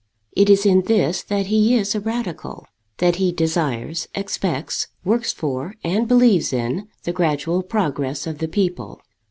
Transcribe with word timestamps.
It 0.35 0.49
is 0.49 0.65
in 0.65 0.85
this 0.85 1.21
that 1.21 1.45
he 1.45 1.75
is 1.75 1.93
a 1.93 1.99
radical; 1.99 2.65
that 2.97 3.17
he 3.17 3.31
desires, 3.31 4.07
expects, 4.15 4.87
works 5.05 5.31
for, 5.31 5.75
and 5.83 6.07
believes 6.07 6.51
in, 6.51 6.87
the 7.03 7.13
gradual 7.13 7.61
progress 7.61 8.25
of 8.25 8.39
the 8.39 8.47
people. 8.47 8.99